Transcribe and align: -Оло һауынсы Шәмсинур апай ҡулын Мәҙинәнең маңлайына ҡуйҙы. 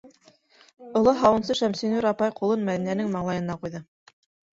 -Оло 1.01 1.11
һауынсы 1.19 1.57
Шәмсинур 1.59 2.07
апай 2.11 2.33
ҡулын 2.39 2.65
Мәҙинәнең 2.71 3.13
маңлайына 3.17 3.59
ҡуйҙы. 3.67 3.83